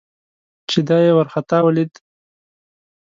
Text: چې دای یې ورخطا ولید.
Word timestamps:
چې 0.69 0.79
دای 0.87 1.03
یې 1.07 1.13
ورخطا 1.17 1.57
ولید. 1.63 1.91